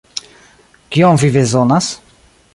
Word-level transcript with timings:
Kion 0.95 1.21
vi 1.25 1.31
bezonas? 1.37 1.93